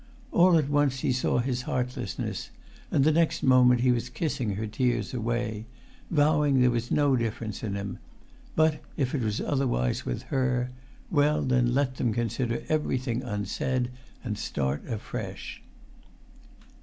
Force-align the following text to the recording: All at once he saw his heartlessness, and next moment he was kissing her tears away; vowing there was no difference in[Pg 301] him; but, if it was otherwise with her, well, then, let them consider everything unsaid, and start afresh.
All 0.31 0.57
at 0.57 0.67
once 0.67 1.01
he 1.01 1.11
saw 1.11 1.37
his 1.37 1.61
heartlessness, 1.61 2.49
and 2.89 3.05
next 3.13 3.43
moment 3.43 3.81
he 3.81 3.91
was 3.91 4.09
kissing 4.09 4.55
her 4.55 4.65
tears 4.65 5.13
away; 5.13 5.67
vowing 6.09 6.59
there 6.59 6.71
was 6.71 6.89
no 6.89 7.15
difference 7.15 7.59
in[Pg 7.59 7.59
301] 7.65 7.85
him; 7.85 7.99
but, 8.55 8.79
if 8.97 9.13
it 9.13 9.21
was 9.21 9.39
otherwise 9.39 10.03
with 10.03 10.23
her, 10.33 10.71
well, 11.11 11.43
then, 11.43 11.75
let 11.75 11.97
them 11.97 12.15
consider 12.15 12.63
everything 12.67 13.21
unsaid, 13.21 13.91
and 14.23 14.39
start 14.39 14.83
afresh. 14.89 15.61